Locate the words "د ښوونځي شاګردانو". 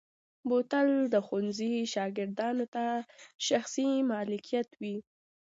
1.13-2.65